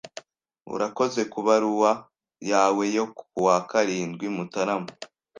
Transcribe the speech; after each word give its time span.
Urakoze 0.75 1.21
kubaruwa 1.33 1.91
yawe 2.51 2.85
yo 2.97 3.05
kuwa 3.17 3.55
karindwi 3.69 4.25
Mutarama. 4.35 4.91